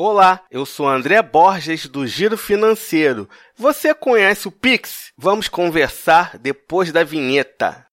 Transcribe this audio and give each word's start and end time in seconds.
Olá, 0.00 0.42
eu 0.48 0.64
sou 0.64 0.88
André 0.88 1.20
Borges 1.20 1.88
do 1.88 2.06
Giro 2.06 2.38
Financeiro. 2.38 3.28
Você 3.56 3.92
conhece 3.92 4.46
o 4.46 4.52
Pix? 4.52 5.10
Vamos 5.18 5.48
conversar 5.48 6.38
depois 6.38 6.92
da 6.92 7.02
vinheta. 7.02 7.84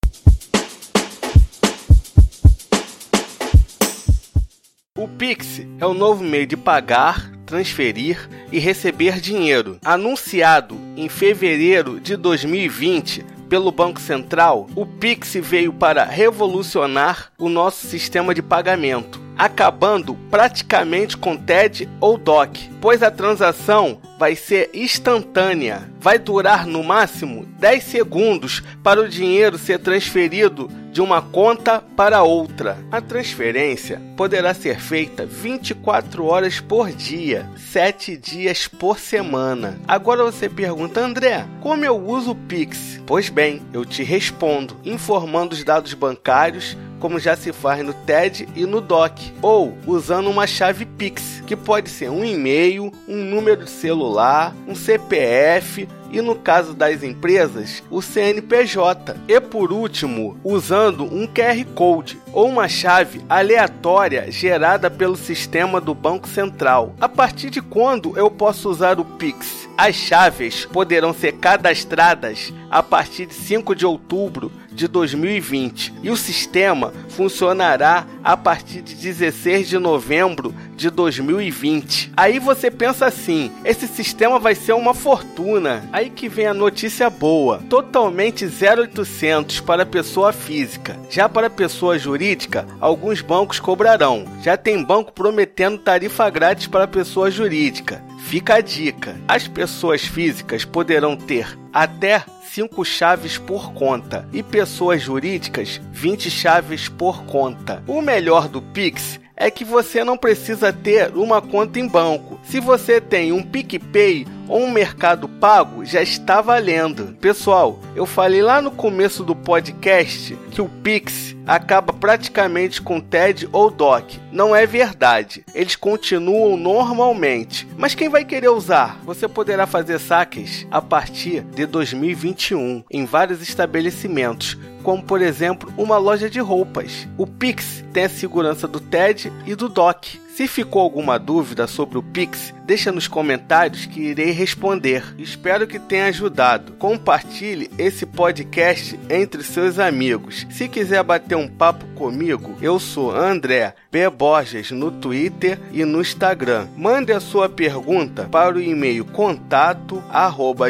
O 4.96 5.08
Pix 5.18 5.62
é 5.80 5.86
o 5.88 5.96
novo 5.96 6.24
meio 6.24 6.46
de 6.46 6.56
pagar, 6.56 7.32
transferir 7.44 8.30
e 8.52 8.60
receber 8.60 9.20
dinheiro. 9.20 9.80
Anunciado 9.84 10.78
em 10.96 11.10
fevereiro 11.10 12.00
de 12.00 12.16
2020 12.16 13.26
pelo 13.50 13.72
Banco 13.72 14.00
Central, 14.00 14.68
o 14.76 14.86
Pix 14.86 15.34
veio 15.42 15.74
para 15.74 16.04
revolucionar 16.04 17.32
o 17.40 17.50
nosso 17.50 17.88
sistema 17.88 18.32
de 18.32 18.44
pagamento 18.44 19.25
acabando 19.38 20.16
praticamente 20.30 21.18
com 21.18 21.36
TED 21.38 21.90
ou 22.00 22.18
DOC, 22.18 22.70
pois 22.82 23.04
a 23.04 23.12
transação 23.12 24.00
vai 24.18 24.36
ser 24.36 24.70
instantânea. 24.74 25.95
Vai 26.06 26.20
durar 26.20 26.68
no 26.68 26.84
máximo 26.84 27.48
10 27.58 27.84
segundos 27.84 28.62
para 28.84 29.02
o 29.02 29.10
dinheiro 29.10 29.58
ser 29.58 29.80
transferido 29.80 30.70
de 30.92 31.02
uma 31.02 31.20
conta 31.20 31.84
para 31.98 32.22
outra. 32.22 32.78
A 32.92 33.02
transferência 33.02 34.00
poderá 34.16 34.54
ser 34.54 34.80
feita 34.80 35.26
24 35.26 36.24
horas 36.24 36.60
por 36.60 36.92
dia, 36.92 37.50
7 37.58 38.16
dias 38.18 38.68
por 38.68 39.00
semana. 39.00 39.80
Agora 39.88 40.24
você 40.24 40.48
pergunta, 40.48 41.02
André, 41.02 41.44
como 41.60 41.84
eu 41.84 42.00
uso 42.00 42.34
o 42.34 42.36
Pix? 42.36 43.02
Pois 43.08 43.30
bem, 43.30 43.64
eu 43.74 43.84
te 43.84 44.04
respondo, 44.04 44.78
informando 44.86 45.56
os 45.56 45.64
dados 45.64 45.96
bancários 45.96 46.78
como 47.00 47.20
já 47.20 47.36
se 47.36 47.54
faz 47.54 47.86
no 47.86 47.94
TED 47.94 48.48
e 48.56 48.66
no 48.66 48.82
DOC, 48.82 49.34
ou 49.40 49.78
usando 49.86 50.30
uma 50.30 50.48
chave 50.48 50.86
Pix, 50.86 51.35
que 51.46 51.56
pode 51.56 51.90
ser 51.90 52.10
um 52.10 52.26
e-mail, 52.26 52.92
um 53.08 53.24
número 53.24 53.64
de 53.64 53.70
celular, 53.70 54.56
um 54.68 54.76
CPF 54.76 55.88
e 56.12 56.22
no 56.22 56.36
caso 56.36 56.74
das 56.74 57.04
empresas, 57.04 57.84
o 57.90 58.02
CNPJ. 58.02 59.18
E 59.28 59.40
por 59.42 59.72
último, 59.72 60.38
usando 60.44 61.04
um 61.04 61.28
QR 61.28 61.66
Code 61.76 62.18
ou 62.32 62.48
uma 62.48 62.70
chave 62.70 63.22
aleatória 63.28 64.32
gerada 64.32 64.90
pelo 64.90 65.18
sistema 65.18 65.82
do 65.82 65.94
Banco 65.94 66.28
Central. 66.28 66.96
A 67.02 67.10
partir 67.10 67.50
de 67.50 67.62
quando 67.62 68.18
eu 68.18 68.32
posso 68.32 68.70
usar 68.70 69.00
o 69.00 69.06
Pix? 69.06 69.68
As 69.78 69.96
chaves 69.96 70.66
poderão 70.66 71.14
ser 71.14 71.34
cadastradas 71.34 72.54
a 72.72 72.82
partir 72.82 73.26
de 73.26 73.34
5 73.34 73.76
de 73.76 73.86
outubro 73.86 74.52
de 74.72 74.88
2020 74.88 75.94
e 76.04 76.10
o 76.10 76.18
sistema 76.18 76.94
funcionará 77.10 78.06
a 78.24 78.36
partir 78.36 78.82
de 78.82 78.96
16 78.96 79.70
de 79.70 79.78
novembro 79.80 80.54
de 80.76 80.90
2020. 80.90 82.12
Aí 82.16 82.40
você 82.40 82.70
pensa 82.70 83.06
assim: 83.06 83.52
esse 83.64 83.88
sistema 83.88 84.40
vai 84.40 84.56
ser 84.56 84.74
uma 84.74 84.94
fortuna. 84.94 85.88
Aí 85.92 86.10
que 86.10 86.28
vem 86.28 86.48
a 86.48 86.54
notícia 86.54 87.10
boa: 87.10 87.60
totalmente 87.70 88.46
0800 88.46 89.62
para 89.62 89.86
pessoa 89.86 90.32
física. 90.32 91.00
Já 91.10 91.28
para 91.28 91.50
pessoa 91.50 91.98
jurídica, 91.98 92.68
alguns 92.80 93.22
bancos 93.22 93.60
cobrarão. 93.60 94.26
Já 94.42 94.58
tem 94.58 94.84
banco 94.84 95.12
prometendo 95.12 95.78
tarifa 95.78 96.30
grátis 96.30 96.68
para 96.68 96.88
pessoa 96.88 97.32
jurídica. 97.32 98.04
Fica 98.26 98.56
a 98.56 98.62
dica: 98.62 99.16
as 99.28 99.48
pessoas 99.48 100.04
físicas 100.04 100.66
poderão 100.66 101.16
ter 101.16 101.58
até 101.72 102.24
5 102.56 102.86
chaves 102.86 103.38
por 103.38 103.74
conta 103.74 104.28
e 104.32 104.42
pessoas 104.42 105.02
jurídicas 105.02 105.82
20 105.92 106.32
chaves 106.32 106.88
por 106.88 107.24
conta. 107.26 107.84
O 107.86 108.02
melhor 108.02 108.48
do 108.48 108.62
Pix 108.62 109.20
é 109.38 109.52
que 109.52 109.66
você 109.66 110.04
não 110.04 110.18
precisa 110.18 110.72
ter 110.72 111.16
uma 111.16 111.42
conta 111.42 111.80
em 111.80 111.88
banco. 111.88 112.40
Se 112.44 112.60
você 112.60 113.02
tem 113.02 113.32
um 113.32 113.44
PicPay 113.44 114.26
um 114.50 114.70
Mercado 114.70 115.28
Pago, 115.28 115.86
já 115.86 116.02
está 116.02 116.42
valendo. 116.42 117.16
Pessoal, 117.20 117.80
eu 117.96 118.06
falei 118.06 118.42
lá 118.42 118.62
no 118.62 118.72
começo 118.72 119.24
do 119.24 119.36
podcast 119.36 120.36
que 120.52 120.62
o 120.62 120.70
Pix 120.70 121.36
acaba 121.46 121.94
praticamente 121.94 122.82
com 122.82 123.00
TED 123.00 123.48
ou 123.52 123.70
DOC. 123.70 124.20
Não 124.32 124.56
é 124.56 124.66
verdade. 124.66 125.44
Eles 125.54 125.76
continuam 125.76 126.58
normalmente. 126.58 127.68
Mas 127.78 127.96
quem 127.96 128.10
vai 128.10 128.26
querer 128.26 128.50
usar? 128.50 129.00
Você 129.04 129.28
poderá 129.28 129.68
fazer 129.68 130.00
saques 130.00 130.66
a 130.72 130.82
partir 130.82 131.42
de 131.42 131.66
2021 131.66 132.84
em 132.90 133.06
vários 133.06 133.42
estabelecimentos, 133.42 134.58
como 134.84 135.04
por 135.04 135.22
exemplo 135.22 135.72
uma 135.78 135.98
loja 135.98 136.30
de 136.30 136.40
roupas. 136.40 137.08
O 137.18 137.28
Pix 137.28 137.84
tem 137.94 138.06
a 138.06 138.10
segurança 138.10 138.68
do 138.68 138.80
TED 138.80 139.32
e 139.46 139.56
do 139.56 139.70
DOC. 139.70 140.25
Se 140.36 140.48
ficou 140.50 140.82
alguma 140.82 141.18
dúvida 141.18 141.66
sobre 141.66 141.98
o 141.98 142.04
Pix, 142.04 142.54
deixa 142.66 142.92
nos 142.92 143.08
comentários 143.08 143.86
que 143.86 144.02
irei 144.02 144.32
responder. 144.32 145.16
Espero 145.18 145.66
que 145.66 145.80
tenha 145.80 146.08
ajudado. 146.08 146.74
Compartilhe 146.74 147.72
esse 147.78 148.06
podcast 148.06 149.00
entre 149.10 149.42
seus 149.44 149.80
amigos. 149.80 150.46
Se 150.50 150.68
quiser 150.68 151.02
bater 151.04 151.38
um 151.38 151.48
papo 151.48 151.86
comigo, 151.96 152.58
eu 152.62 152.78
sou 152.82 153.16
André 153.16 153.76
B. 153.90 154.10
Borges 154.10 154.72
no 154.72 154.92
Twitter 154.92 155.58
e 155.72 155.86
no 155.86 156.02
Instagram. 156.02 156.68
Mande 156.76 157.14
a 157.14 157.22
sua 157.22 157.48
pergunta 157.48 158.26
para 158.26 158.58
o 158.58 158.62
e-mail 158.62 159.06
contato 159.06 160.04